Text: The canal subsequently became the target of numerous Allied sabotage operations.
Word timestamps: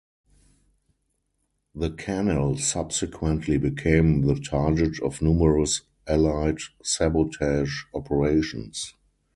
The 1.75 1.91
canal 1.91 2.57
subsequently 2.57 3.59
became 3.59 4.23
the 4.23 4.33
target 4.33 4.99
of 5.03 5.21
numerous 5.21 5.81
Allied 6.07 6.57
sabotage 6.81 7.83
operations. 7.93 8.95